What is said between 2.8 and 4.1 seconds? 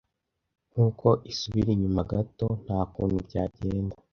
kuntu byagenda